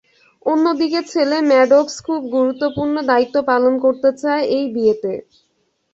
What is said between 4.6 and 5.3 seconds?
বিয়েতে।